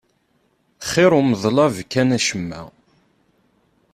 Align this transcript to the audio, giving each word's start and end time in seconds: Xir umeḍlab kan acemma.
Xir 0.89 1.11
umeḍlab 1.19 1.75
kan 1.91 2.09
acemma. 2.17 2.61